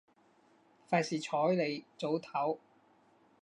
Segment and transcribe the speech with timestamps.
[0.89, 2.57] 費事睬你，早唞